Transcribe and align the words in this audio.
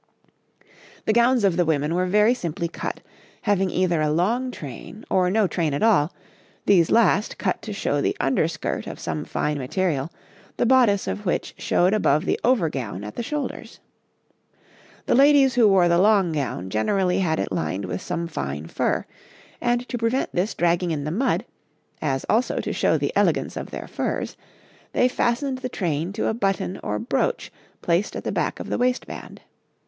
The 1.05 1.13
gowns 1.13 1.43
of 1.43 1.57
the 1.57 1.63
women 1.63 1.93
were 1.93 2.07
very 2.07 2.33
simply 2.33 2.67
cut, 2.67 3.01
having 3.43 3.69
either 3.69 4.01
a 4.01 4.09
long 4.09 4.49
train 4.49 5.05
or 5.11 5.29
no 5.29 5.45
train 5.45 5.75
at 5.75 5.83
all, 5.83 6.11
these 6.65 6.89
last 6.89 7.37
cut 7.37 7.61
to 7.61 7.71
show 7.71 8.01
the 8.01 8.17
under 8.19 8.47
skirt 8.47 8.87
of 8.87 8.99
some 8.99 9.25
fine 9.25 9.59
material, 9.59 10.11
the 10.57 10.65
bodice 10.65 11.05
of 11.05 11.23
which 11.27 11.53
showed 11.55 11.93
above 11.93 12.25
the 12.25 12.39
over 12.43 12.67
gown 12.67 13.03
at 13.03 13.13
the 13.15 13.21
shoulders. 13.21 13.79
The 15.05 15.13
ladies 15.13 15.53
who 15.53 15.67
wore 15.67 15.87
the 15.87 15.99
long 15.99 16.31
gown 16.31 16.71
generally 16.71 17.19
had 17.19 17.37
it 17.37 17.51
lined 17.51 17.85
with 17.85 18.01
some 18.01 18.27
fine 18.27 18.65
fur, 18.65 19.05
and 19.61 19.87
to 19.87 19.99
prevent 19.99 20.33
this 20.33 20.55
dragging 20.55 20.89
in 20.89 21.03
the 21.03 21.11
mud, 21.11 21.45
as 22.01 22.25
also 22.27 22.59
to 22.59 22.73
show 22.73 22.97
the 22.97 23.13
elegance 23.15 23.55
of 23.55 23.69
their 23.69 23.87
furs, 23.87 24.35
they 24.93 25.07
fastened 25.07 25.59
the 25.59 25.69
train 25.69 26.11
to 26.13 26.25
a 26.25 26.33
button 26.33 26.79
or 26.81 26.97
brooch 26.97 27.51
placed 27.83 28.15
at 28.15 28.23
the 28.23 28.31
back 28.31 28.59
of 28.59 28.67
the 28.71 28.79
waistband. 28.79 29.41